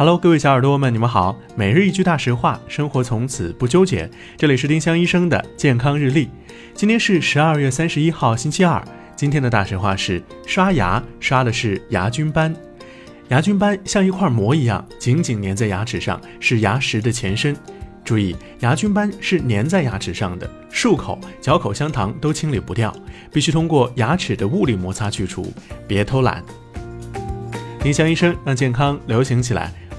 [0.00, 1.38] Hello，各位小耳朵们，你们好。
[1.54, 4.08] 每日一句大实话，生活从此不纠结。
[4.34, 6.30] 这里是丁香医生的健康日历。
[6.72, 8.82] 今天是十二月三十一号，星期二。
[9.14, 12.56] 今天的大实话是：刷牙刷的是牙菌斑。
[13.28, 17.54] 牙菌斑像一块膜一样，紧紧粘在牙齿上，是牙石的前身。
[18.02, 22.90] 注意，牙菌斑是粘在牙齿上的，漱口、嚼口香糖都清理不掉，
[23.30, 25.52] 必须通过牙齿的物理摩擦去除。
[25.86, 26.42] 别偷懒。
[27.82, 29.70] 丁香医生让健康流行起来。